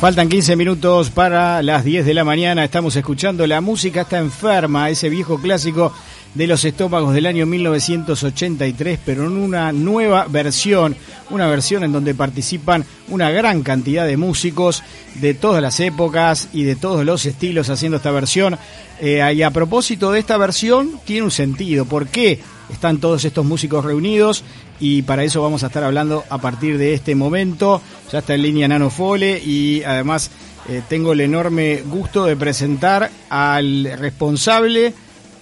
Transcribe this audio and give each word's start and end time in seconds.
Faltan 0.00 0.28
15 0.28 0.56
minutos 0.56 1.08
para 1.08 1.62
las 1.62 1.82
10 1.82 2.04
de 2.04 2.12
la 2.12 2.22
mañana. 2.22 2.62
Estamos 2.62 2.94
escuchando 2.96 3.46
La 3.46 3.62
música 3.62 4.02
está 4.02 4.18
enferma, 4.18 4.90
ese 4.90 5.08
viejo 5.08 5.38
clásico 5.38 5.90
de 6.34 6.46
los 6.46 6.66
estómagos 6.66 7.14
del 7.14 7.24
año 7.24 7.46
1983, 7.46 9.00
pero 9.02 9.24
en 9.24 9.38
una 9.38 9.72
nueva 9.72 10.26
versión, 10.28 10.94
una 11.30 11.46
versión 11.46 11.82
en 11.82 11.92
donde 11.92 12.14
participan 12.14 12.84
una 13.08 13.30
gran 13.30 13.62
cantidad 13.62 14.06
de 14.06 14.18
músicos 14.18 14.82
de 15.14 15.32
todas 15.32 15.62
las 15.62 15.80
épocas 15.80 16.50
y 16.52 16.64
de 16.64 16.76
todos 16.76 17.06
los 17.06 17.24
estilos 17.24 17.70
haciendo 17.70 17.96
esta 17.96 18.10
versión. 18.10 18.58
Eh, 19.00 19.32
y 19.34 19.42
a 19.42 19.50
propósito 19.50 20.12
de 20.12 20.20
esta 20.20 20.36
versión, 20.36 21.00
tiene 21.06 21.22
un 21.22 21.30
sentido. 21.30 21.86
¿Por 21.86 22.08
qué 22.08 22.38
están 22.70 22.98
todos 22.98 23.24
estos 23.24 23.44
músicos 23.44 23.84
reunidos? 23.84 24.44
y 24.80 25.02
para 25.02 25.24
eso 25.24 25.42
vamos 25.42 25.62
a 25.62 25.66
estar 25.68 25.84
hablando 25.84 26.24
a 26.28 26.38
partir 26.38 26.78
de 26.78 26.94
este 26.94 27.14
momento. 27.14 27.80
Ya 28.12 28.18
está 28.18 28.34
en 28.34 28.42
línea 28.42 28.68
Nano 28.68 28.90
Fole 28.90 29.40
y 29.44 29.82
además 29.84 30.30
eh, 30.68 30.82
tengo 30.88 31.12
el 31.12 31.20
enorme 31.20 31.82
gusto 31.86 32.24
de 32.24 32.36
presentar 32.36 33.10
al 33.30 33.96
responsable, 33.98 34.92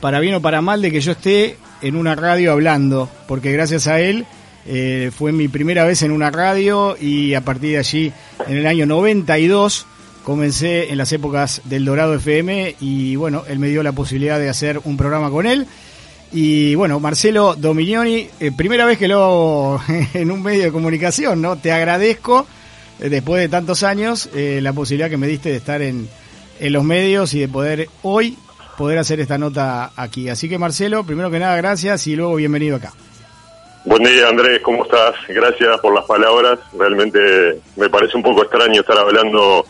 para 0.00 0.20
bien 0.20 0.34
o 0.34 0.42
para 0.42 0.60
mal, 0.60 0.82
de 0.82 0.90
que 0.90 1.00
yo 1.00 1.12
esté 1.12 1.56
en 1.82 1.96
una 1.96 2.14
radio 2.14 2.52
hablando, 2.52 3.08
porque 3.27 3.52
gracias 3.52 3.86
a 3.86 4.00
él 4.00 4.27
eh, 4.66 5.10
fue 5.16 5.32
mi 5.32 5.48
primera 5.48 5.84
vez 5.84 6.02
en 6.02 6.12
una 6.12 6.30
radio 6.30 6.96
y 6.98 7.34
a 7.34 7.42
partir 7.42 7.72
de 7.72 7.78
allí, 7.78 8.12
en 8.46 8.56
el 8.56 8.66
año 8.66 8.86
92, 8.86 9.86
comencé 10.22 10.90
en 10.90 10.98
las 10.98 11.12
épocas 11.12 11.60
del 11.64 11.84
Dorado 11.84 12.14
FM 12.14 12.77
y 12.80 13.16
bueno, 13.16 13.44
él 13.48 13.58
me 13.58 13.68
dio 13.68 13.82
la 13.82 13.92
posibilidad 13.92 14.38
de 14.38 14.48
hacer 14.48 14.80
un 14.84 14.96
programa 14.96 15.30
con 15.30 15.46
él 15.46 15.66
y 16.36 16.74
bueno, 16.74 16.98
Marcelo 16.98 17.54
Dominioni, 17.54 18.28
eh, 18.40 18.50
primera 18.50 18.84
vez 18.84 18.98
que 18.98 19.06
lo 19.06 19.22
hago 19.22 19.80
en 20.14 20.32
un 20.32 20.42
medio 20.42 20.64
de 20.64 20.72
comunicación, 20.72 21.40
¿no? 21.40 21.56
Te 21.56 21.70
agradezco, 21.70 22.44
eh, 22.98 23.08
después 23.08 23.40
de 23.40 23.48
tantos 23.48 23.84
años, 23.84 24.28
eh, 24.34 24.58
la 24.60 24.72
posibilidad 24.72 25.08
que 25.08 25.16
me 25.16 25.28
diste 25.28 25.50
de 25.50 25.56
estar 25.56 25.80
en, 25.80 26.08
en 26.58 26.72
los 26.72 26.82
medios 26.82 27.34
y 27.34 27.38
de 27.38 27.46
poder 27.46 27.88
hoy 28.02 28.36
poder 28.77 28.98
hacer 28.98 29.20
esta 29.20 29.38
nota 29.38 29.92
aquí. 29.94 30.28
Así 30.28 30.48
que 30.48 30.58
Marcelo, 30.58 31.05
primero 31.05 31.30
que 31.30 31.38
nada, 31.38 31.55
gracias 31.56 32.05
y 32.08 32.16
luego 32.16 32.34
bienvenido 32.34 32.78
acá. 32.78 32.92
Buen 33.84 34.02
día 34.02 34.28
Andrés, 34.28 34.60
¿cómo 34.64 34.84
estás? 34.84 35.14
Gracias 35.28 35.78
por 35.80 35.94
las 35.94 36.05
palabras. 36.05 36.58
Realmente 36.77 37.60
me 37.77 37.88
parece 37.88 38.16
un 38.16 38.24
poco 38.24 38.42
extraño 38.42 38.80
estar 38.80 38.98
hablando, 38.98 39.64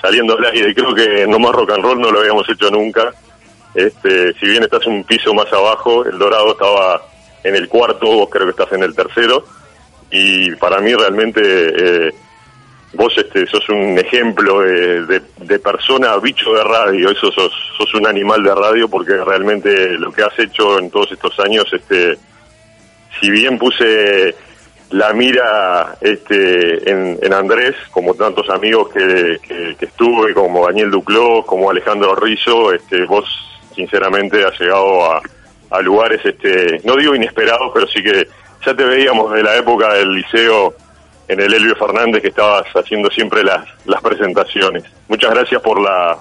saliendo 0.00 0.38
al 0.38 0.44
aire. 0.44 0.72
Creo 0.76 0.94
que 0.94 1.26
no 1.26 1.40
más 1.40 1.50
rock 1.50 1.72
and 1.72 1.82
roll 1.82 2.00
no 2.00 2.12
lo 2.12 2.20
habíamos 2.20 2.48
hecho 2.48 2.70
nunca. 2.70 3.10
Este, 3.74 4.32
si 4.34 4.46
bien 4.46 4.62
estás 4.62 4.86
un 4.86 5.04
piso 5.04 5.34
más 5.34 5.52
abajo, 5.52 6.04
el 6.04 6.18
Dorado 6.18 6.52
estaba 6.52 7.02
en 7.42 7.56
el 7.56 7.68
cuarto, 7.68 8.06
vos 8.06 8.28
creo 8.30 8.44
que 8.44 8.50
estás 8.50 8.72
en 8.72 8.82
el 8.82 8.94
tercero, 8.94 9.44
y 10.10 10.54
para 10.56 10.80
mí 10.80 10.94
realmente 10.94 11.40
eh, 11.42 12.14
vos 12.94 13.12
este, 13.16 13.46
sos 13.46 13.68
un 13.68 13.98
ejemplo 13.98 14.60
de, 14.60 15.20
persona 15.58 16.16
bicho 16.18 16.52
de 16.54 16.62
radio, 16.62 17.10
eso 17.10 17.30
sos, 17.32 17.52
sos 17.76 17.94
un 17.94 18.06
animal 18.06 18.42
de 18.42 18.54
radio 18.54 18.88
porque 18.88 19.16
realmente 19.16 19.92
lo 19.98 20.12
que 20.12 20.22
has 20.22 20.38
hecho 20.38 20.78
en 20.78 20.90
todos 20.90 21.10
estos 21.12 21.38
años, 21.40 21.64
este, 21.72 22.16
si 23.20 23.30
bien 23.30 23.58
puse 23.58 24.34
la 24.90 25.12
mira 25.12 25.96
este, 26.00 26.88
en, 26.88 27.32
Andrés, 27.32 27.74
como 27.90 28.14
tantos 28.14 28.48
amigos 28.50 28.90
que, 28.90 29.38
que, 29.76 29.84
estuve, 29.84 30.32
como 30.34 30.66
Daniel 30.66 30.90
Duclos, 30.90 31.44
como 31.46 31.70
Alejandro 31.70 32.14
Rizzo, 32.14 32.72
este, 32.72 33.04
vos 33.06 33.24
sinceramente 33.74 34.44
ha 34.44 34.50
llegado 34.58 35.12
a, 35.12 35.82
lugares, 35.82 36.20
este, 36.24 36.80
no 36.84 36.94
digo 36.94 37.16
inesperados, 37.16 37.72
pero 37.74 37.88
sí 37.88 38.00
que 38.00 38.28
ya 38.64 38.74
te 38.76 38.84
veíamos 38.84 39.32
de 39.32 39.42
la 39.42 39.56
época 39.56 39.92
del 39.94 40.14
liceo 40.14 40.72
en 41.26 41.40
el 41.40 41.52
Elvio 41.52 41.74
Fernández 41.74 42.22
que 42.22 42.28
estabas 42.28 42.64
haciendo 42.74 43.10
siempre 43.10 43.42
las, 43.42 43.66
las 43.84 44.00
presentaciones. 44.00 44.84
Muchas 45.08 45.32
gracias 45.32 45.60
por 45.60 45.80
la, 45.80 46.16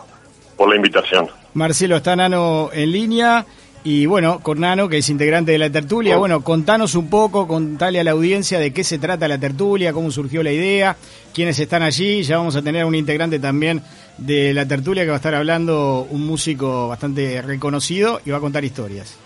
por 0.57 0.69
la 0.69 0.75
invitación. 0.75 1.27
Marcelo, 1.53 1.97
está 1.97 2.15
Nano 2.15 2.69
en 2.73 2.91
línea. 2.91 3.45
Y 3.85 4.05
bueno, 4.05 4.39
con 4.39 4.61
Nano, 4.61 4.87
que 4.87 4.99
es 4.99 5.09
integrante 5.09 5.51
de 5.51 5.57
la 5.57 5.69
tertulia, 5.69 6.15
oh. 6.15 6.19
bueno, 6.19 6.41
contanos 6.41 6.95
un 6.95 7.09
poco, 7.09 7.47
contale 7.49 7.99
a 7.99 8.03
la 8.05 8.11
audiencia 8.11 8.57
de 8.57 8.71
qué 8.71 8.81
se 8.85 8.97
trata 8.97 9.27
la 9.27 9.37
tertulia, 9.37 9.91
cómo 9.91 10.09
surgió 10.09 10.41
la 10.41 10.53
idea, 10.53 10.95
quiénes 11.33 11.59
están 11.59 11.83
allí. 11.83 12.23
Ya 12.23 12.37
vamos 12.37 12.55
a 12.55 12.61
tener 12.61 12.85
un 12.85 12.95
integrante 12.95 13.39
también 13.39 13.81
de 14.17 14.53
la 14.53 14.67
tertulia 14.67 15.03
que 15.03 15.09
va 15.09 15.15
a 15.15 15.17
estar 15.17 15.35
hablando 15.35 16.07
un 16.09 16.25
músico 16.25 16.87
bastante 16.87 17.41
reconocido 17.41 18.21
y 18.25 18.31
va 18.31 18.37
a 18.37 18.41
contar 18.41 18.63
historias. 18.63 19.19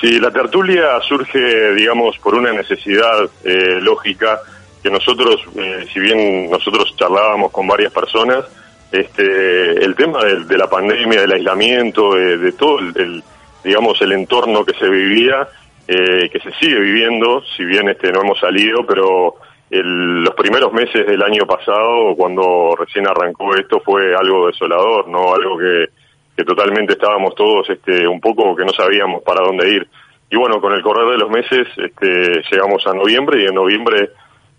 Sí, 0.00 0.18
la 0.18 0.32
tertulia 0.32 1.00
surge, 1.06 1.74
digamos, 1.74 2.18
por 2.18 2.34
una 2.34 2.52
necesidad 2.52 3.30
eh, 3.44 3.78
lógica 3.80 4.40
que 4.82 4.90
nosotros, 4.90 5.40
eh, 5.54 5.86
si 5.92 6.00
bien 6.00 6.50
nosotros 6.50 6.92
charlábamos 6.96 7.52
con 7.52 7.68
varias 7.68 7.92
personas, 7.92 8.44
este, 8.90 9.84
el 9.84 9.94
tema 9.94 10.24
de, 10.24 10.58
la 10.58 10.68
pandemia, 10.68 11.20
del 11.20 11.32
aislamiento, 11.32 12.14
de, 12.14 12.52
todo 12.52 12.80
el, 12.80 13.22
digamos, 13.62 14.02
el 14.02 14.12
entorno 14.12 14.64
que 14.64 14.74
se 14.74 14.88
vivía, 14.88 15.48
eh, 15.86 16.28
que 16.30 16.40
se 16.40 16.52
sigue 16.54 16.80
viviendo, 16.80 17.42
si 17.56 17.64
bien 17.64 17.88
este, 17.88 18.10
no 18.10 18.22
hemos 18.22 18.40
salido, 18.40 18.84
pero 18.84 19.36
los 19.80 20.34
primeros 20.34 20.72
meses 20.72 21.06
del 21.06 21.22
año 21.22 21.46
pasado, 21.46 22.14
cuando 22.14 22.74
recién 22.78 23.06
arrancó 23.06 23.54
esto, 23.54 23.80
fue 23.80 24.14
algo 24.14 24.46
desolador, 24.46 25.08
no 25.08 25.34
algo 25.34 25.56
que, 25.58 25.88
totalmente 26.44 26.94
estábamos 26.94 27.36
todos 27.36 27.70
este, 27.70 28.06
un 28.08 28.20
poco 28.20 28.56
que 28.56 28.64
no 28.64 28.72
sabíamos 28.72 29.22
para 29.22 29.44
dónde 29.44 29.70
ir. 29.70 29.88
Y 30.28 30.36
bueno, 30.36 30.60
con 30.60 30.72
el 30.72 30.82
correr 30.82 31.12
de 31.12 31.18
los 31.18 31.30
meses 31.30 31.68
este, 31.76 32.42
llegamos 32.50 32.84
a 32.86 32.92
noviembre 32.92 33.42
y 33.42 33.46
en 33.46 33.54
noviembre 33.54 34.10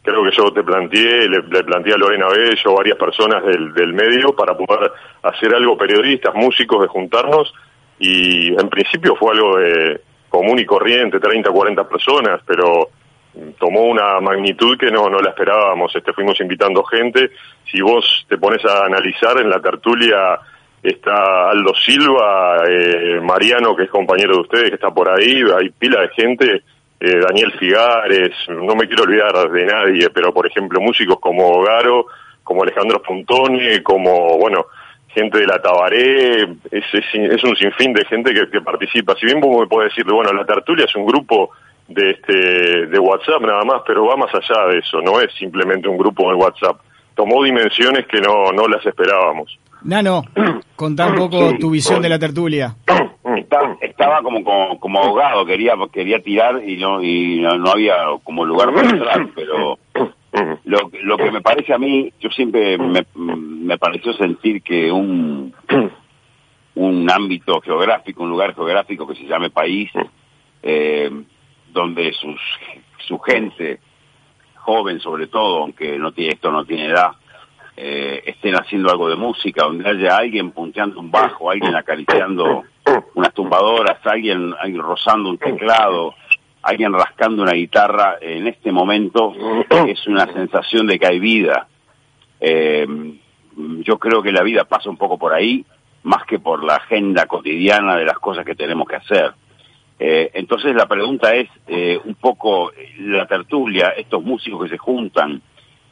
creo 0.01 0.23
que 0.23 0.31
yo 0.31 0.51
te 0.53 0.63
planteé, 0.63 1.27
le, 1.27 1.41
planteé 1.41 1.93
a 1.93 1.97
Lorena 1.97 2.27
Bello, 2.29 2.75
varias 2.75 2.97
personas 2.97 3.43
del, 3.43 3.73
del 3.73 3.93
medio 3.93 4.33
para 4.33 4.55
poder 4.55 4.91
hacer 5.23 5.53
algo 5.53 5.77
periodistas, 5.77 6.33
músicos, 6.33 6.81
de 6.81 6.87
juntarnos 6.87 7.53
y 7.99 8.47
en 8.47 8.69
principio 8.69 9.15
fue 9.15 9.33
algo 9.33 9.57
de 9.57 10.01
común 10.29 10.57
y 10.59 10.65
corriente, 10.65 11.19
30, 11.19 11.51
40 11.51 11.87
personas, 11.87 12.41
pero 12.47 12.89
tomó 13.57 13.83
una 13.83 14.19
magnitud 14.19 14.77
que 14.77 14.91
no, 14.91 15.09
no 15.09 15.19
la 15.19 15.29
esperábamos. 15.29 15.95
Este, 15.95 16.13
fuimos 16.13 16.39
invitando 16.39 16.83
gente. 16.83 17.31
Si 17.71 17.81
vos 17.81 18.25
te 18.27 18.37
pones 18.37 18.63
a 18.65 18.85
analizar 18.85 19.39
en 19.39 19.49
la 19.49 19.59
tertulia 19.59 20.39
está 20.83 21.49
Aldo 21.49 21.73
Silva, 21.73 22.63
eh, 22.67 23.21
Mariano, 23.21 23.73
que 23.73 23.83
es 23.83 23.89
compañero 23.89 24.33
de 24.35 24.41
ustedes, 24.41 24.69
que 24.69 24.75
está 24.75 24.91
por 24.91 25.09
ahí, 25.09 25.41
hay 25.57 25.69
pila 25.69 26.01
de 26.01 26.09
gente, 26.09 26.63
eh, 26.99 27.19
Daniel 27.19 27.53
Figares, 27.57 28.31
no 28.49 28.75
me 28.75 28.85
quiero 28.85 29.03
olvidar 29.03 29.49
de 29.49 29.65
nadie, 29.65 30.09
pero 30.09 30.33
por 30.33 30.45
ejemplo 30.45 30.81
músicos 30.81 31.19
como 31.21 31.63
Garo, 31.63 32.07
como 32.43 32.63
Alejandro 32.63 33.01
Puntone, 33.01 33.81
como, 33.81 34.37
bueno, 34.37 34.65
gente 35.07 35.39
de 35.39 35.47
la 35.47 35.61
Tabaré, 35.61 36.43
es, 36.69 36.83
es, 36.93 37.43
un 37.43 37.55
sinfín 37.55 37.93
de 37.93 38.03
gente 38.03 38.33
que, 38.33 38.49
que 38.49 38.59
participa. 38.59 39.15
Si 39.15 39.25
bien 39.25 39.39
vos 39.39 39.61
me 39.61 39.67
podés 39.67 39.91
decir, 39.91 40.11
bueno, 40.11 40.33
la 40.33 40.45
tertulia 40.45 40.83
es 40.85 40.95
un 40.95 41.05
grupo 41.05 41.51
de 41.87 42.11
este 42.11 42.87
de 42.87 42.99
WhatsApp 42.99 43.41
nada 43.41 43.63
más, 43.63 43.81
pero 43.85 44.05
va 44.05 44.15
más 44.15 44.33
allá 44.33 44.67
de 44.67 44.79
eso, 44.79 45.01
no 45.01 45.19
es 45.19 45.33
simplemente 45.37 45.87
un 45.87 45.97
grupo 45.97 46.29
de 46.29 46.35
WhatsApp. 46.35 46.77
Tomó 47.15 47.43
dimensiones 47.43 48.07
que 48.07 48.19
no, 48.19 48.51
no 48.51 48.67
las 48.67 48.83
esperábamos. 48.85 49.59
Nano, 49.83 50.23
contá 50.75 51.07
un 51.07 51.15
poco 51.15 51.55
tu 51.59 51.69
visión 51.69 52.01
de 52.01 52.09
la 52.09 52.19
tertulia. 52.19 52.75
Estaba, 53.81 54.21
como, 54.21 54.79
como, 54.79 54.99
abogado, 54.99 55.45
quería 55.45 55.73
quería 55.91 56.19
tirar 56.19 56.61
y 56.67 56.77
no 56.77 57.01
y 57.01 57.39
no, 57.39 57.69
había 57.69 57.95
como 58.23 58.45
lugar 58.45 58.73
para 58.73 58.89
entrar, 58.89 59.27
pero 59.35 59.77
lo, 60.63 60.91
lo 61.03 61.17
que 61.17 61.31
me 61.31 61.41
parece 61.41 61.73
a 61.73 61.77
mí, 61.77 62.11
yo 62.19 62.29
siempre 62.29 62.77
me, 62.77 63.05
me 63.15 63.77
pareció 63.77 64.13
sentir 64.13 64.63
que 64.63 64.91
un 64.91 65.53
un 66.75 67.09
ámbito 67.09 67.61
geográfico, 67.61 68.23
un 68.23 68.29
lugar 68.29 68.55
geográfico 68.55 69.07
que 69.07 69.15
se 69.15 69.25
llame 69.25 69.49
país, 69.49 69.91
eh, 70.61 71.11
donde 71.73 72.13
sus, 72.13 72.39
su 73.05 73.19
gente, 73.19 73.79
joven 74.55 74.99
sobre 74.99 75.27
todo, 75.27 75.63
aunque 75.63 75.97
no 75.97 76.11
tiene 76.13 76.33
esto 76.33 76.51
no 76.51 76.63
tiene 76.63 76.85
edad, 76.85 77.11
eh, 77.75 78.21
estén 78.25 78.55
haciendo 78.55 78.91
algo 78.91 79.09
de 79.09 79.15
música, 79.15 79.65
donde 79.65 79.89
haya 79.89 80.15
alguien 80.15 80.51
punteando 80.51 80.99
un 80.99 81.09
bajo, 81.09 81.49
alguien 81.49 81.75
acariciando 81.75 82.63
unas 83.15 83.33
tumbadoras, 83.33 83.97
alguien, 84.05 84.53
alguien 84.59 84.81
rozando 84.81 85.29
un 85.29 85.37
teclado, 85.37 86.13
alguien 86.61 86.93
rascando 86.93 87.43
una 87.43 87.53
guitarra, 87.53 88.17
en 88.21 88.47
este 88.47 88.71
momento 88.71 89.33
es 89.87 90.05
una 90.07 90.31
sensación 90.31 90.87
de 90.87 90.99
que 90.99 91.07
hay 91.07 91.19
vida. 91.19 91.67
Eh, 92.39 92.87
yo 93.55 93.99
creo 93.99 94.21
que 94.21 94.31
la 94.31 94.43
vida 94.43 94.65
pasa 94.65 94.89
un 94.89 94.97
poco 94.97 95.17
por 95.17 95.33
ahí, 95.33 95.65
más 96.03 96.25
que 96.25 96.39
por 96.39 96.63
la 96.63 96.75
agenda 96.75 97.25
cotidiana 97.25 97.95
de 97.95 98.05
las 98.05 98.19
cosas 98.19 98.45
que 98.45 98.55
tenemos 98.55 98.87
que 98.87 98.97
hacer. 98.97 99.33
Eh, 99.99 100.31
entonces 100.33 100.75
la 100.75 100.87
pregunta 100.87 101.33
es 101.35 101.49
eh, 101.67 101.99
un 102.03 102.15
poco 102.15 102.71
la 102.99 103.25
tertulia, 103.27 103.89
estos 103.89 104.23
músicos 104.23 104.63
que 104.63 104.69
se 104.69 104.77
juntan, 104.77 105.41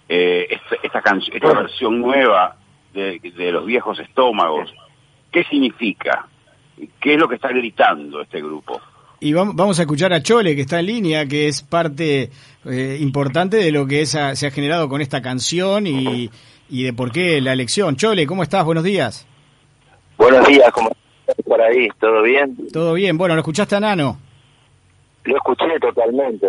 eh, 0.09 0.47
esta, 0.49 1.01
esta, 1.33 1.53
versión 1.53 2.01
nueva 2.01 2.57
de, 2.93 3.19
los 3.51 3.65
viejos 3.65 3.99
estómagos, 3.99 4.73
¿qué 5.31 5.43
significa? 5.45 6.27
¿Qué 6.99 7.13
es 7.13 7.19
lo 7.19 7.29
que 7.29 7.35
está 7.35 7.49
gritando 7.49 8.21
este 8.21 8.41
grupo? 8.41 8.81
Y 9.19 9.33
vamos 9.33 9.77
a 9.77 9.83
escuchar 9.83 10.11
a 10.13 10.23
Chole, 10.23 10.55
que 10.55 10.61
está 10.61 10.79
en 10.79 10.87
línea, 10.87 11.27
que 11.27 11.47
es 11.47 11.61
parte 11.61 12.31
importante 12.99 13.57
de 13.57 13.71
lo 13.71 13.85
que 13.85 14.07
se 14.07 14.19
ha 14.19 14.51
generado 14.51 14.89
con 14.89 14.99
esta 14.99 15.21
canción 15.21 15.85
y, 15.85 16.31
y 16.69 16.83
de 16.83 16.91
por 16.91 17.11
qué 17.11 17.39
la 17.39 17.53
elección. 17.53 17.97
Chole, 17.97 18.25
¿cómo 18.25 18.41
estás? 18.41 18.65
Buenos 18.65 18.83
días. 18.83 19.27
Buenos 20.17 20.47
días, 20.47 20.71
¿cómo 20.73 20.89
estás 20.89 21.00
por 21.45 21.61
ahí? 21.61 21.87
¿Todo 21.99 22.21
bien? 22.23 22.55
Todo 22.71 22.93
bien. 22.93 23.17
Bueno, 23.17 23.35
¿lo 23.35 23.41
escuchaste 23.41 23.75
a 23.75 23.79
Nano? 23.79 24.17
Lo 25.23 25.35
escuché 25.35 25.79
totalmente. 25.79 26.47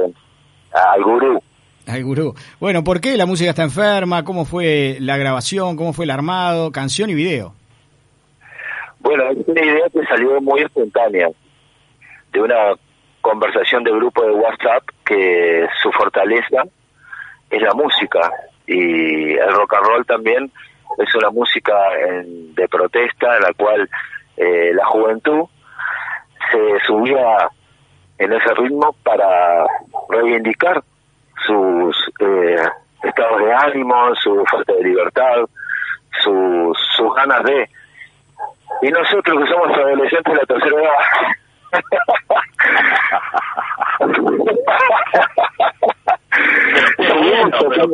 Al 0.73 1.03
gurú. 1.03 1.43
Al 1.87 2.05
gurú. 2.05 2.35
Bueno, 2.61 2.85
¿por 2.85 3.01
qué 3.01 3.17
la 3.17 3.27
música 3.27 3.51
está 3.51 3.63
enferma? 3.63 4.25
¿Cómo 4.25 4.45
fue 4.45 4.97
la 5.01 5.17
grabación? 5.17 5.77
¿Cómo 5.77 5.93
fue 5.93 6.05
el 6.05 6.11
armado? 6.11 6.73
Canción 6.73 7.11
y 7.11 7.15
video. 7.15 7.55
Bueno, 9.01 9.25
es 9.31 9.47
una 9.47 9.63
idea 9.63 9.89
que 9.93 10.05
salió 10.07 10.41
muy 10.41 10.63
espontánea 10.63 11.29
de 12.33 12.41
una 12.41 12.75
conversación 13.21 13.85
de 13.85 13.91
grupo 13.91 14.25
de 14.25 14.33
WhatsApp 14.33 14.85
que 15.05 15.67
su 15.83 15.91
fortaleza 15.93 16.63
es 17.51 17.63
la 17.63 17.75
música 17.75 18.31
y 18.67 19.33
el 19.33 19.53
rock 19.53 19.75
and 19.75 19.87
roll 19.87 20.07
también 20.07 20.51
es 20.99 21.15
una 21.15 21.31
música 21.31 21.75
de 22.25 22.69
protesta 22.69 23.37
en 23.37 23.43
la 23.43 23.53
cual 23.55 23.89
eh, 24.37 24.73
la 24.75 24.85
juventud 24.87 25.47
se 26.51 26.81
subía 26.87 27.49
en 28.19 28.33
ese 28.33 28.55
ritmo 28.55 28.95
para 29.03 29.67
reivindicar 30.09 30.83
sus 31.47 31.97
eh, 32.21 32.57
estados 33.03 33.41
de 33.41 33.53
ánimo, 33.53 34.15
su 34.17 34.45
falta 34.51 34.73
de 34.75 34.85
libertad, 34.85 35.45
sus, 36.23 36.79
sus 36.97 37.15
ganas 37.15 37.43
de... 37.45 37.69
Y 38.83 38.91
nosotros 38.91 39.43
que 39.43 39.49
somos 39.53 39.77
adolescentes 39.77 40.33
de 40.33 40.41
la 40.41 40.47
tercera 40.47 40.81
edad, 40.81 40.93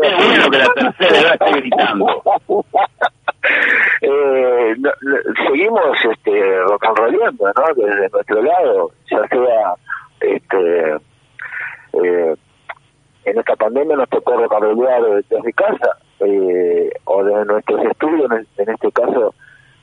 bueno, 0.09 0.51
que 0.51 0.59
la 0.59 0.73
tercera 0.75 1.19
edad 1.19 1.33
esté 1.35 1.51
gritando. 1.61 2.23
Eh, 4.11 4.77
seguimos 5.47 5.99
este, 6.11 6.59
rock 6.61 6.85
and 6.87 7.41
¿no? 7.41 7.75
Desde 7.77 8.09
nuestro 8.09 8.43
lado, 8.43 8.91
ya 9.11 9.29
sea 9.29 9.75
este, 10.21 10.93
eh, 11.93 12.35
en 13.25 13.39
esta 13.39 13.57
pandemia 13.57 13.97
nos 13.97 14.09
tocó 14.09 14.39
rock 14.39 14.55
and 14.55 14.65
rollar 14.65 15.03
desde 15.29 15.53
casa 15.53 15.99
eh, 16.21 16.91
o 17.05 17.23
de 17.23 17.45
nuestros 17.45 17.85
estudios, 17.85 18.31
en, 18.57 18.71
este 18.71 18.91
caso 18.93 19.35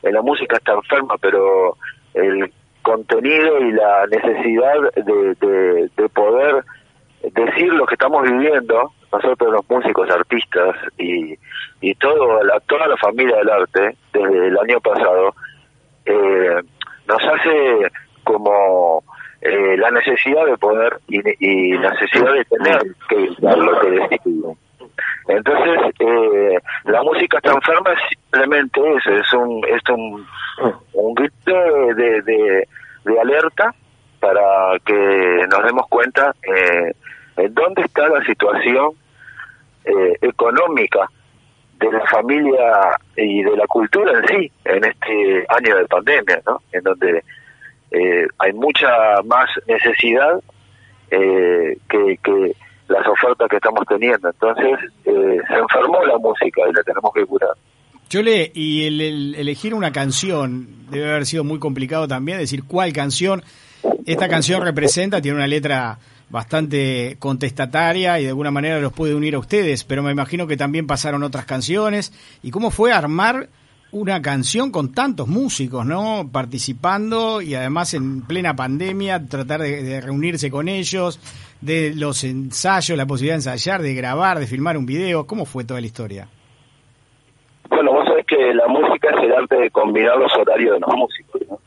la 0.01 0.21
música 0.21 0.57
está 0.57 0.73
enferma, 0.73 1.15
pero 1.19 1.77
el 2.13 2.51
contenido 2.81 3.59
y 3.59 3.71
la 3.73 4.07
necesidad 4.07 4.73
de, 4.95 5.89
de, 5.95 6.09
poder 6.09 6.63
decir 7.21 7.73
lo 7.73 7.85
que 7.85 7.95
estamos 7.95 8.23
viviendo, 8.23 8.91
nosotros 9.17 9.51
los 9.51 9.69
músicos, 9.69 10.09
artistas 10.09 10.75
y, 10.97 11.35
y 11.81 11.95
todo 11.95 12.43
la, 12.43 12.59
toda 12.61 12.87
la 12.87 12.97
familia 12.97 13.37
del 13.37 13.49
arte, 13.49 13.95
desde 14.13 14.47
el 14.47 14.57
año 14.57 14.79
pasado, 14.81 15.35
eh, 16.05 16.61
nos 17.07 17.23
hace 17.23 17.91
como 18.23 19.03
eh, 19.41 19.77
la 19.77 19.91
necesidad 19.91 20.45
de 20.45 20.57
poder 20.57 20.97
y, 21.07 21.19
y 21.39 21.77
necesidad 21.77 22.33
de 22.33 22.45
tener 22.45 22.79
que 23.09 23.29
lo 23.41 23.79
que 23.79 23.89
decimos. 23.89 24.57
Entonces, 25.27 25.93
eh, 25.99 26.57
la 26.85 27.01
música 27.03 27.39
es 27.43 27.99
simplemente 28.09 28.79
eso, 28.97 29.11
es 29.11 29.33
un, 29.33 29.61
es 29.67 29.81
un, 29.89 30.25
un 30.93 31.13
grito 31.15 31.55
de, 31.95 32.21
de, 32.21 32.67
de 33.05 33.19
alerta 33.19 33.73
para 34.19 34.79
que 34.85 35.45
nos 35.51 35.63
demos 35.63 35.87
cuenta 35.89 36.33
eh, 36.43 36.91
en 37.37 37.53
dónde 37.53 37.81
está 37.81 38.07
la 38.07 38.23
situación 38.25 38.91
eh, 39.85 40.17
económica 40.21 41.09
de 41.79 41.91
la 41.91 42.05
familia 42.07 42.97
y 43.17 43.43
de 43.43 43.55
la 43.55 43.67
cultura 43.67 44.19
en 44.19 44.27
sí 44.27 44.51
en 44.63 44.83
este 44.83 45.45
año 45.49 45.77
de 45.77 45.85
pandemia, 45.87 46.41
¿no? 46.45 46.61
En 46.71 46.83
donde 46.83 47.23
eh, 47.91 48.27
hay 48.39 48.53
mucha 48.53 48.87
más 49.25 49.49
necesidad 49.67 50.41
eh, 51.11 51.77
que, 51.89 52.19
que 52.23 52.55
las 52.87 53.07
ofertas 53.07 53.47
que 53.49 53.57
estamos 53.57 53.83
teniendo. 53.87 54.29
Entonces, 54.29 54.79
eh, 55.05 55.37
se 55.47 55.53
enfermó 55.53 56.03
la 56.05 56.17
música 56.17 56.61
y 56.69 56.73
la 56.73 56.83
tenemos 56.83 57.11
que 57.13 57.25
curar. 57.25 57.51
Chole, 58.07 58.51
y 58.53 58.85
el, 58.85 59.35
elegir 59.35 59.73
una 59.73 59.91
canción 59.91 60.67
debe 60.89 61.09
haber 61.09 61.25
sido 61.25 61.43
muy 61.43 61.59
complicado 61.59 62.07
también, 62.07 62.37
decir 62.37 62.63
cuál 62.65 62.93
canción 62.93 63.43
esta 64.05 64.27
canción 64.27 64.61
representa, 64.63 65.21
tiene 65.21 65.37
una 65.37 65.47
letra 65.47 65.97
bastante 66.29 67.17
contestataria 67.19 68.19
y 68.19 68.23
de 68.23 68.29
alguna 68.29 68.51
manera 68.51 68.79
los 68.79 68.93
puede 68.93 69.15
unir 69.15 69.35
a 69.35 69.39
ustedes, 69.39 69.83
pero 69.83 70.03
me 70.03 70.11
imagino 70.11 70.47
que 70.47 70.57
también 70.57 70.87
pasaron 70.87 71.23
otras 71.23 71.45
canciones. 71.45 72.13
¿Y 72.41 72.51
cómo 72.51 72.71
fue 72.71 72.91
armar 72.91 73.49
una 73.91 74.21
canción 74.21 74.71
con 74.71 74.93
tantos 74.93 75.27
músicos, 75.27 75.85
¿no? 75.85 76.29
Participando 76.31 77.41
y 77.41 77.55
además 77.55 77.93
en 77.93 78.21
plena 78.23 78.55
pandemia, 78.55 79.25
tratar 79.25 79.61
de, 79.61 80.01
reunirse 80.01 80.51
con 80.51 80.67
ellos, 80.67 81.19
de 81.61 81.93
los 81.95 82.25
ensayos, 82.25 82.97
la 82.97 83.05
posibilidad 83.05 83.35
de 83.35 83.51
ensayar, 83.51 83.81
de 83.81 83.93
grabar, 83.93 84.39
de 84.39 84.47
filmar 84.47 84.77
un 84.77 84.85
video. 84.85 85.25
¿Cómo 85.25 85.45
fue 85.45 85.63
toda 85.63 85.79
la 85.79 85.87
historia? 85.87 86.27
Bueno, 87.69 87.93
vos 87.93 88.05
sabés 88.05 88.25
que 88.25 88.53
la 88.53 88.67
música 88.67 89.11
es 89.11 89.23
el 89.23 89.31
arte 89.31 89.55
de 89.55 89.71
combinar 89.71 90.17
los 90.17 90.35
horarios 90.35 90.73
de 90.73 90.81
los 90.81 90.93
músicos, 90.95 91.41
¿no? 91.49 91.59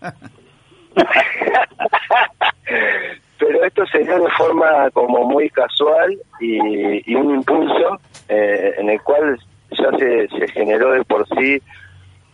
Pero 3.40 3.64
esto 3.64 3.86
se 3.86 4.00
dio 4.00 4.22
de 4.22 4.30
forma 4.32 4.90
como 4.90 5.24
muy 5.24 5.48
casual 5.48 6.16
y, 6.40 7.14
un 7.14 7.34
impulso 7.36 7.98
eh, 8.28 8.74
en 8.76 8.90
el 8.90 9.02
cual 9.02 9.38
ya 9.70 9.90
se, 9.98 10.28
se 10.28 10.48
generó 10.48 10.92
de 10.92 11.02
por 11.04 11.26
sí 11.28 11.60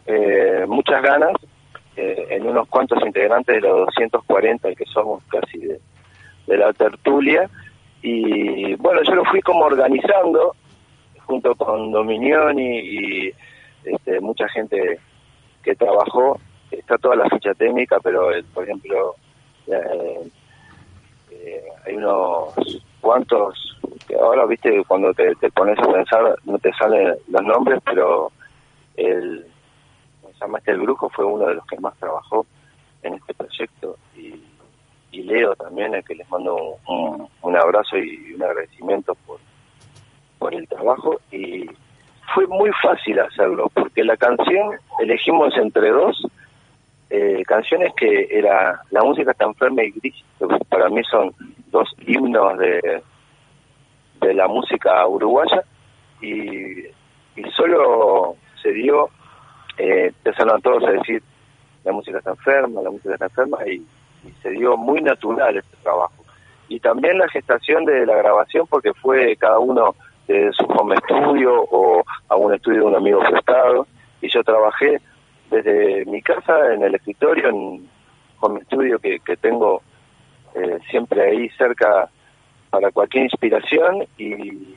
eh, 0.06 0.64
muchas 0.66 1.00
ganas 1.02 1.32
eh, 1.96 2.26
en 2.30 2.46
unos 2.46 2.68
cuantos 2.68 3.00
integrantes 3.04 3.54
de 3.54 3.60
los 3.60 3.86
240 3.86 4.74
que 4.74 4.84
somos 4.86 5.22
casi 5.28 5.58
de, 5.58 5.78
la 6.56 6.72
tertulia. 6.72 7.48
Y 8.02 8.74
bueno 8.74 9.02
yo 9.02 9.14
lo 9.14 9.24
fui 9.26 9.40
como 9.42 9.64
organizando 9.64 10.54
junto 11.24 11.54
con 11.54 11.90
Dominioni 11.90 12.78
y 12.78 13.32
este, 13.84 14.20
mucha 14.20 14.48
gente 14.48 14.98
que 15.62 15.74
trabajó. 15.76 16.40
Está 16.70 16.98
toda 16.98 17.16
la 17.16 17.30
ficha 17.30 17.54
técnica 17.54 17.98
pero 18.02 18.28
por 18.52 18.64
ejemplo 18.64 19.14
eh, 19.66 20.05
unos 21.96 22.54
cuantos 23.00 23.78
que 24.06 24.14
ahora, 24.14 24.46
viste, 24.46 24.82
cuando 24.86 25.12
te, 25.14 25.34
pones 25.50 25.78
a 25.78 25.92
pensar 25.92 26.36
no 26.44 26.58
te 26.58 26.72
salen 26.74 27.14
los 27.28 27.42
nombres, 27.42 27.80
pero 27.84 28.30
el, 28.96 29.46
este? 30.56 30.70
el 30.70 30.80
Brujo 30.80 31.08
fue 31.10 31.24
uno 31.24 31.46
de 31.46 31.54
los 31.54 31.66
que 31.66 31.78
más 31.80 31.96
trabajó 31.98 32.46
en 33.02 33.14
este 33.14 33.34
proyecto 33.34 33.96
y, 34.16 34.34
y 35.12 35.22
Leo 35.22 35.54
también, 35.56 35.94
el 35.94 36.04
que 36.04 36.14
les 36.14 36.28
mando 36.30 36.76
un, 36.86 37.28
un, 37.42 37.56
abrazo 37.56 37.96
y 37.98 38.34
un 38.34 38.42
agradecimiento 38.42 39.14
por, 39.26 39.38
por 40.38 40.54
el 40.54 40.66
trabajo 40.68 41.20
y 41.30 41.66
fue 42.34 42.46
muy 42.46 42.70
fácil 42.82 43.18
hacerlo 43.20 43.70
porque 43.72 44.04
la 44.04 44.16
canción 44.16 44.72
elegimos 45.00 45.56
entre 45.56 45.90
dos 45.90 46.26
eh, 47.08 47.44
canciones 47.46 47.92
que 47.96 48.26
era 48.30 48.80
La 48.90 49.02
música 49.02 49.30
está 49.30 49.44
enferma 49.44 49.84
y 49.84 49.92
gris, 49.92 50.24
que 50.38 50.46
para 50.68 50.88
mí 50.88 51.02
son 51.04 51.32
dos 51.76 51.94
himnos 52.06 52.58
de, 52.58 53.02
de 54.20 54.34
la 54.34 54.48
música 54.48 55.06
uruguaya 55.06 55.62
y, 56.22 56.84
solo 57.54 58.36
se 58.62 58.72
dio, 58.72 59.10
eh, 59.76 60.06
empezaron 60.06 60.62
todos 60.62 60.84
a 60.84 60.92
decir 60.92 61.22
la 61.84 61.92
música 61.92 62.18
está 62.18 62.30
enferma, 62.30 62.80
la 62.82 62.90
música 62.90 63.14
está 63.14 63.26
enferma 63.26 63.58
y, 63.66 63.84
se 64.42 64.50
dio 64.50 64.76
muy 64.76 65.00
natural 65.02 65.56
este 65.56 65.76
trabajo. 65.84 66.24
Y 66.68 66.80
también 66.80 67.16
la 67.16 67.28
gestación 67.28 67.84
de 67.84 68.04
la 68.06 68.16
grabación 68.16 68.66
porque 68.66 68.92
fue 68.94 69.36
cada 69.36 69.60
uno 69.60 69.94
de 70.26 70.50
su 70.52 70.64
home 70.64 70.96
estudio 70.96 71.62
o 71.70 72.02
a 72.28 72.34
un 72.34 72.52
estudio 72.52 72.80
de 72.80 72.86
un 72.86 72.96
amigo 72.96 73.20
prestado 73.20 73.86
y 74.20 74.28
yo 74.28 74.42
trabajé 74.42 75.00
desde 75.48 76.04
mi 76.06 76.20
casa 76.22 76.74
en 76.74 76.82
el 76.82 76.96
escritorio 76.96 77.50
en 77.50 77.88
home 78.40 78.60
estudio 78.62 78.98
que, 78.98 79.20
que 79.20 79.36
tengo 79.36 79.80
eh, 80.56 80.78
siempre 80.90 81.22
ahí 81.22 81.48
cerca 81.50 82.08
para 82.70 82.90
cualquier 82.90 83.24
inspiración 83.24 84.06
y 84.16 84.74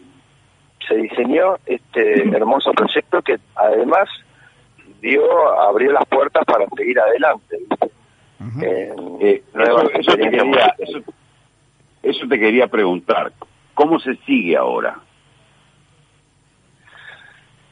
se 0.87 0.95
diseñó 0.95 1.57
este 1.65 2.23
hermoso 2.35 2.71
proyecto 2.71 3.21
que 3.21 3.37
además 3.55 4.09
dio 5.01 5.23
abrió 5.61 5.91
las 5.93 6.05
puertas 6.05 6.43
para 6.45 6.65
seguir 6.75 6.99
adelante 6.99 7.57
eh, 8.61 8.93
eso, 9.93 10.15
te 10.15 10.29
quería, 10.29 10.75
eso, 12.01 12.27
te 12.27 12.39
quería 12.39 12.67
preguntar 12.67 13.31
cómo 13.73 13.99
se 13.99 14.15
sigue 14.25 14.57
ahora 14.57 14.99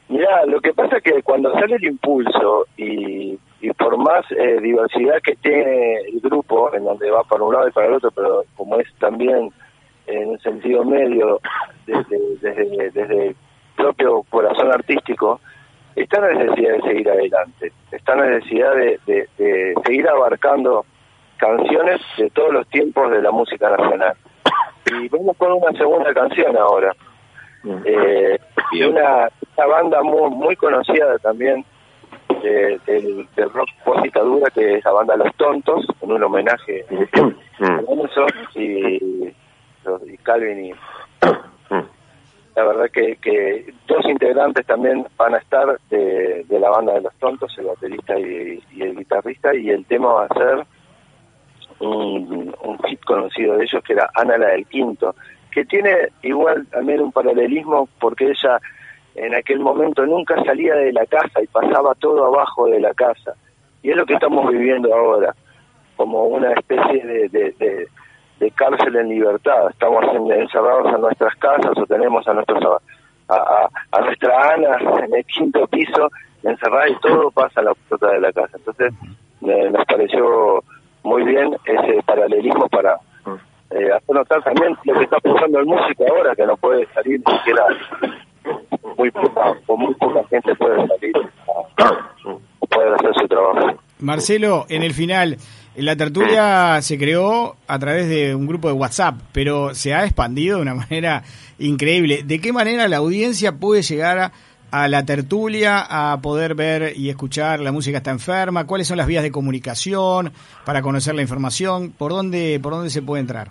Mira, 0.08 0.46
lo 0.46 0.62
que 0.62 0.72
pasa 0.72 0.96
es 0.96 1.02
que 1.02 1.22
cuando 1.22 1.52
sale 1.52 1.76
el 1.76 1.84
impulso 1.84 2.66
y 2.78 3.38
y 3.60 3.72
por 3.72 3.96
más 3.98 4.24
eh, 4.30 4.60
diversidad 4.60 5.20
que 5.22 5.36
tiene 5.36 5.96
el 6.12 6.20
grupo, 6.20 6.72
en 6.74 6.84
donde 6.84 7.10
va 7.10 7.22
para 7.24 7.42
un 7.42 7.54
lado 7.54 7.68
y 7.68 7.72
para 7.72 7.88
el 7.88 7.94
otro, 7.94 8.10
pero 8.12 8.44
como 8.56 8.78
es 8.78 8.86
también 8.98 9.52
en 10.06 10.28
un 10.28 10.38
sentido 10.40 10.84
medio, 10.84 11.40
desde, 11.86 12.90
desde, 12.90 13.34
propio 13.76 14.24
corazón 14.30 14.72
artístico, 14.72 15.40
está 15.94 16.20
la 16.20 16.32
necesidad 16.32 16.74
de 16.74 16.82
seguir 16.82 17.10
adelante, 17.10 17.72
está 17.92 18.16
la 18.16 18.26
necesidad 18.26 18.74
de, 18.74 18.98
de 19.06 19.74
seguir 19.84 20.08
abarcando 20.08 20.84
canciones 21.38 22.00
de 22.16 22.28
todos 22.30 22.52
los 22.52 22.68
tiempos 22.68 23.10
de 23.10 23.22
la 23.22 23.30
música 23.30 23.70
nacional. 23.70 24.14
Y 24.86 25.08
vamos 25.08 25.36
con 25.36 25.52
una 25.52 25.72
segunda 25.78 26.12
canción 26.12 26.56
ahora. 26.56 26.94
Eh, 27.84 28.38
una, 28.86 29.28
una, 29.56 29.66
banda 29.66 30.02
muy, 30.02 30.30
muy 30.30 30.56
conocida 30.56 31.18
también 31.18 31.64
de, 32.42 32.80
del, 32.86 33.26
rock 33.52 33.68
positadura 33.84 34.50
que 34.50 34.76
es 34.76 34.84
la 34.84 34.92
banda 34.92 35.16
Los 35.16 35.34
Tontos, 35.36 35.86
en 36.00 36.12
un 36.12 36.22
homenaje 36.22 36.84
a 37.60 38.58
y, 38.58 39.34
y 40.06 40.16
Calvin 40.22 40.66
y 40.66 40.72
la 41.20 42.64
verdad 42.64 42.90
que, 42.92 43.16
que 43.22 43.72
dos 43.86 44.04
integrantes 44.06 44.66
también 44.66 45.06
van 45.16 45.34
a 45.34 45.38
estar 45.38 45.78
de, 45.90 46.44
de 46.48 46.58
la 46.58 46.70
banda 46.70 46.94
de 46.94 47.02
Los 47.02 47.14
Tontos, 47.14 47.56
el 47.56 47.66
baterista 47.66 48.18
y, 48.18 48.60
y 48.72 48.82
el 48.82 48.96
guitarrista, 48.96 49.54
y 49.54 49.70
el 49.70 49.84
tema 49.84 50.12
va 50.12 50.24
a 50.24 50.34
ser 50.34 50.66
un, 51.78 52.52
un 52.62 52.78
hit 52.88 53.00
conocido 53.04 53.56
de 53.56 53.64
ellos 53.64 53.82
que 53.84 53.92
era 53.92 54.10
Ana 54.14 54.38
la 54.38 54.48
del 54.48 54.66
Quinto, 54.66 55.14
que 55.52 55.64
tiene 55.66 56.08
igual 56.22 56.66
también 56.66 57.00
un 57.00 57.12
paralelismo 57.12 57.88
porque 58.00 58.30
ella 58.30 58.60
en 59.20 59.34
aquel 59.34 59.60
momento 59.60 60.06
nunca 60.06 60.42
salía 60.44 60.74
de 60.74 60.92
la 60.92 61.04
casa 61.06 61.42
y 61.42 61.46
pasaba 61.46 61.94
todo 61.96 62.26
abajo 62.26 62.66
de 62.66 62.80
la 62.80 62.94
casa. 62.94 63.34
Y 63.82 63.90
es 63.90 63.96
lo 63.96 64.06
que 64.06 64.14
estamos 64.14 64.48
viviendo 64.50 64.94
ahora, 64.94 65.34
como 65.96 66.24
una 66.24 66.52
especie 66.52 67.04
de, 67.06 67.28
de, 68.38 68.50
cárcel 68.52 68.96
en 68.96 69.08
libertad. 69.08 69.70
Estamos 69.70 70.04
encerrados 70.30 70.94
en 70.94 71.00
nuestras 71.00 71.34
casas 71.36 71.72
o 71.76 71.86
tenemos 71.86 72.26
a 72.26 72.34
nuestros 72.34 72.82
a, 73.28 73.68
a, 73.92 74.00
nuestra 74.00 74.54
Ana 74.54 74.78
en 75.04 75.14
el 75.14 75.24
quinto 75.26 75.66
piso 75.66 76.08
encerrada 76.42 76.88
y 76.88 76.96
todo 77.00 77.30
pasa 77.30 77.60
a 77.60 77.64
la 77.64 77.74
puerta 77.74 78.10
de 78.10 78.20
la 78.20 78.32
casa. 78.32 78.56
Entonces, 78.56 78.92
nos 79.40 79.84
pareció 79.86 80.64
muy 81.02 81.24
bien 81.24 81.56
ese 81.64 82.02
paralelismo 82.04 82.68
para 82.68 82.98
eh, 83.70 83.92
hacer 83.92 84.14
notar 84.14 84.42
también 84.42 84.76
lo 84.84 84.94
que 84.94 85.04
está 85.04 85.18
pensando 85.18 85.58
el 85.58 85.66
músico 85.66 86.04
ahora, 86.08 86.34
que 86.34 86.46
no 86.46 86.56
puede 86.56 86.86
salir 86.94 87.20
ni 87.26 87.36
siquiera 87.38 87.64
muy 89.14 89.94
poca, 89.94 90.18
o 90.18 90.28
gente 90.28 90.54
puede 90.56 90.86
salir 90.86 91.12
poder 92.68 92.94
hacer 92.94 93.10
su 93.20 93.28
trabajo. 93.28 93.80
Marcelo, 94.00 94.66
en 94.68 94.82
el 94.82 94.92
final, 94.92 95.38
la 95.76 95.96
tertulia 95.96 96.80
se 96.82 96.98
creó 96.98 97.56
a 97.66 97.78
través 97.78 98.08
de 98.08 98.34
un 98.34 98.46
grupo 98.46 98.68
de 98.68 98.74
WhatsApp, 98.74 99.20
pero 99.32 99.74
se 99.74 99.94
ha 99.94 100.04
expandido 100.04 100.56
de 100.56 100.62
una 100.62 100.74
manera 100.74 101.22
increíble. 101.58 102.22
¿De 102.24 102.40
qué 102.40 102.52
manera 102.52 102.88
la 102.88 102.98
audiencia 102.98 103.56
puede 103.56 103.82
llegar 103.82 104.18
a 104.18 104.32
a 104.70 104.88
la 104.88 105.04
tertulia, 105.04 105.80
a 105.88 106.20
poder 106.20 106.54
ver 106.54 106.96
y 106.96 107.08
escuchar 107.08 107.60
La 107.60 107.72
Música 107.72 107.98
está 107.98 108.10
enferma? 108.10 108.66
¿Cuáles 108.66 108.86
son 108.86 108.96
las 108.96 109.06
vías 109.06 109.22
de 109.22 109.30
comunicación 109.30 110.32
para 110.64 110.82
conocer 110.82 111.14
la 111.14 111.22
información? 111.22 111.92
¿Por 111.96 112.12
dónde, 112.12 112.60
por 112.62 112.72
dónde 112.72 112.90
se 112.90 113.02
puede 113.02 113.20
entrar? 113.20 113.50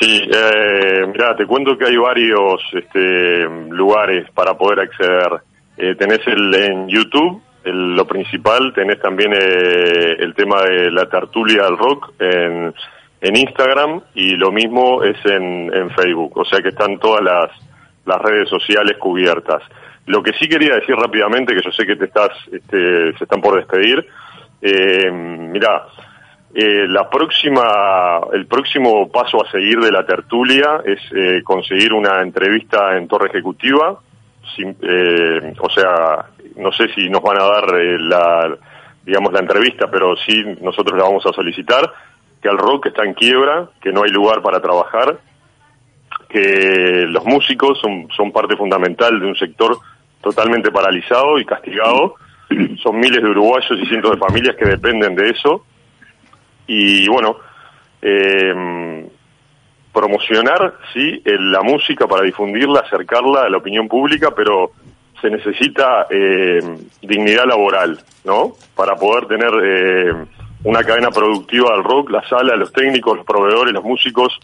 Sí, 0.00 0.22
eh, 0.32 1.06
mira, 1.08 1.34
te 1.34 1.46
cuento 1.46 1.76
que 1.76 1.86
hay 1.86 1.96
varios 1.96 2.62
este, 2.72 3.48
lugares 3.68 4.30
para 4.32 4.54
poder 4.54 4.80
acceder. 4.80 5.40
Eh, 5.76 5.94
tenés 5.96 6.20
el 6.26 6.54
en 6.54 6.88
YouTube, 6.88 7.42
lo 7.64 8.06
principal, 8.06 8.72
tenés 8.74 9.00
también 9.00 9.32
eh, 9.32 10.16
el 10.18 10.34
tema 10.34 10.62
de 10.62 10.90
la 10.92 11.06
tertulia 11.06 11.64
del 11.64 11.76
rock 11.76 12.12
en, 12.20 12.72
en 13.20 13.36
Instagram 13.36 14.00
y 14.14 14.36
lo 14.36 14.52
mismo 14.52 15.02
es 15.02 15.16
en, 15.24 15.74
en 15.74 15.90
Facebook, 15.90 16.38
o 16.38 16.44
sea 16.44 16.60
que 16.60 16.68
están 16.68 16.98
todas 16.98 17.22
las, 17.22 17.50
las 18.06 18.18
redes 18.22 18.48
sociales 18.48 18.96
cubiertas. 18.98 19.62
Lo 20.06 20.22
que 20.22 20.32
sí 20.34 20.48
quería 20.48 20.76
decir 20.76 20.94
rápidamente, 20.94 21.54
que 21.54 21.62
yo 21.62 21.72
sé 21.72 21.84
que 21.84 21.96
te 21.96 22.06
estás, 22.06 22.30
este, 22.52 23.12
se 23.18 23.24
están 23.24 23.40
por 23.40 23.56
despedir, 23.56 24.06
eh, 24.62 25.10
mira, 25.10 25.86
eh, 26.54 26.86
la 26.88 27.08
próxima, 27.10 28.20
el 28.32 28.46
próximo 28.46 29.10
paso 29.10 29.44
a 29.44 29.50
seguir 29.50 29.80
de 29.80 29.92
la 29.92 30.04
tertulia 30.06 30.80
es 30.84 30.98
eh, 31.14 31.42
conseguir 31.44 31.92
una 31.92 32.22
entrevista 32.22 32.96
en 32.96 33.06
Torre 33.06 33.28
Ejecutiva, 33.28 34.00
eh, 34.58 35.54
o 35.60 35.70
sea, 35.70 36.26
no 36.56 36.72
sé 36.72 36.88
si 36.94 37.08
nos 37.08 37.22
van 37.22 37.40
a 37.40 37.44
dar 37.44 37.78
eh, 37.78 37.98
la, 37.98 38.56
digamos, 39.04 39.32
la 39.32 39.40
entrevista, 39.40 39.88
pero 39.90 40.16
sí 40.16 40.42
nosotros 40.60 40.98
la 40.98 41.04
vamos 41.04 41.24
a 41.26 41.32
solicitar, 41.32 41.92
que 42.40 42.48
el 42.48 42.58
rock 42.58 42.86
está 42.86 43.04
en 43.04 43.14
quiebra, 43.14 43.68
que 43.80 43.92
no 43.92 44.02
hay 44.04 44.10
lugar 44.10 44.42
para 44.42 44.60
trabajar, 44.60 45.18
que 46.28 47.04
los 47.08 47.24
músicos 47.24 47.78
son, 47.80 48.08
son 48.16 48.32
parte 48.32 48.56
fundamental 48.56 49.18
de 49.20 49.26
un 49.26 49.36
sector 49.36 49.78
totalmente 50.20 50.70
paralizado 50.70 51.38
y 51.38 51.44
castigado. 51.44 52.14
Son 52.82 52.98
miles 52.98 53.22
de 53.22 53.28
uruguayos 53.28 53.78
y 53.80 53.86
cientos 53.86 54.12
de 54.12 54.18
familias 54.18 54.56
que 54.56 54.64
dependen 54.64 55.14
de 55.14 55.30
eso. 55.30 55.64
Y 56.68 57.08
bueno, 57.08 57.36
eh, 58.00 59.08
promocionar, 59.92 60.74
sí, 60.92 61.20
la 61.24 61.62
música 61.62 62.06
para 62.06 62.22
difundirla, 62.22 62.80
acercarla 62.80 63.42
a 63.42 63.48
la 63.48 63.56
opinión 63.56 63.88
pública, 63.88 64.30
pero 64.30 64.70
se 65.20 65.30
necesita 65.30 66.06
eh, 66.10 66.60
dignidad 67.02 67.46
laboral, 67.46 67.98
¿no? 68.24 68.52
Para 68.76 68.94
poder 68.94 69.26
tener 69.26 69.50
eh, 69.62 70.12
una 70.64 70.82
cadena 70.84 71.10
productiva 71.10 71.72
del 71.72 71.84
rock, 71.84 72.10
la 72.10 72.26
sala, 72.28 72.54
los 72.56 72.72
técnicos, 72.72 73.16
los 73.16 73.26
proveedores, 73.26 73.72
los 73.74 73.82
músicos, 73.82 74.38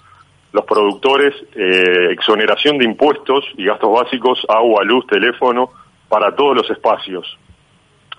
los 0.52 0.64
productores, 0.64 1.34
eh, 1.54 2.08
exoneración 2.10 2.78
de 2.78 2.84
impuestos 2.84 3.44
y 3.56 3.64
gastos 3.64 3.92
básicos, 3.92 4.44
agua, 4.48 4.84
luz, 4.84 5.06
teléfono, 5.06 5.70
para 6.08 6.34
todos 6.34 6.56
los 6.56 6.70
espacios. 6.70 7.38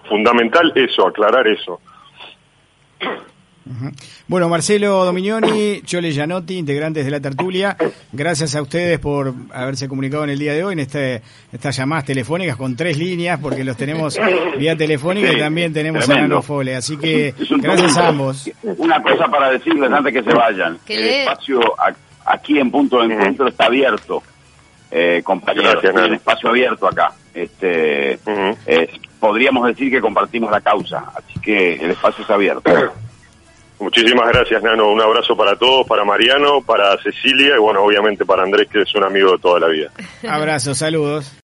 Fundamental 0.08 0.72
eso, 0.76 1.08
aclarar 1.08 1.48
eso. 1.48 1.80
Bueno, 4.28 4.48
Marcelo 4.48 5.04
Dominioni, 5.06 5.82
Chole 5.82 6.12
Gianotti, 6.12 6.58
integrantes 6.58 7.04
de 7.04 7.12
la 7.12 7.20
tertulia, 7.20 7.76
gracias 8.12 8.56
a 8.56 8.62
ustedes 8.62 9.00
por 9.00 9.34
haberse 9.52 9.88
comunicado 9.88 10.24
en 10.24 10.30
el 10.30 10.40
día 10.40 10.54
de 10.54 10.64
hoy 10.64 10.74
en 10.74 10.80
este, 10.80 11.24
estas 11.52 11.76
llamadas 11.76 12.06
telefónicas 12.06 12.58
con 12.58 12.76
tres 12.76 12.98
líneas, 12.98 13.40
porque 13.40 13.64
los 13.64 13.76
tenemos 13.76 14.20
vía 14.60 14.76
telefónica 14.76 15.34
y 15.34 15.40
también 15.40 15.74
tenemos 15.74 16.08
a 16.08 16.16
Nano 16.16 16.44
Fole. 16.44 16.76
Así 16.76 16.98
que 16.98 17.34
gracias 17.58 17.98
a 17.98 18.10
ambos. 18.10 18.50
Una 18.64 19.02
cosa 19.02 19.28
para 19.28 19.50
decirles 19.50 19.92
antes 19.92 20.14
que 20.14 20.24
se 20.24 20.34
vayan. 20.34 20.78
El 20.88 21.04
espacio 21.04 21.60
aquí 22.26 22.60
en 22.60 22.70
punto 22.70 23.00
de 23.00 23.14
encuentro 23.14 23.48
está 23.48 23.66
abierto, 23.66 24.22
eh, 24.92 25.22
compañeros, 25.24 25.84
el 25.84 26.14
espacio 26.14 26.50
abierto 26.50 26.88
acá. 26.88 27.14
Este, 27.34 28.20
podríamos 29.20 29.68
decir 29.68 29.92
que 29.92 30.00
compartimos 30.00 30.52
la 30.52 30.62
causa, 30.62 31.12
así 31.16 31.40
que 31.40 31.74
el 31.76 31.92
espacio 31.92 32.22
está 32.22 32.36
abierto. 32.36 32.72
Muchísimas 33.80 34.28
gracias, 34.30 34.64
Nano. 34.64 34.92
Un 34.92 35.02
abrazo 35.02 35.36
para 35.36 35.56
todos, 35.58 35.86
para 35.86 36.06
Mariano, 36.06 36.62
para 36.62 36.98
Cecilia 37.02 37.56
y, 37.56 37.60
bueno, 37.60 37.84
obviamente 37.84 38.26
para 38.26 38.44
Andrés, 38.44 38.70
que 38.72 38.82
es 38.82 38.96
un 38.96 39.04
amigo 39.04 39.34
de 39.34 39.40
toda 39.40 39.60
la 39.60 39.68
vida. 39.68 39.92
Abrazo, 40.28 40.74
saludos. 40.74 41.36